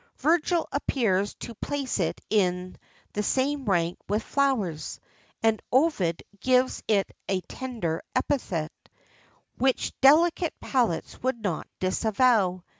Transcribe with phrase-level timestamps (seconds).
[0.17, 2.75] Virgil appears to place it in
[3.13, 4.99] the same rank with flowers,[XIII
[5.43, 8.95] 69] and Ovid gives it a tender epithet,[XIII
[9.59, 12.63] 70] which delicate palates would not disavow.